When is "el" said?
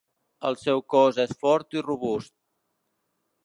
0.47-0.55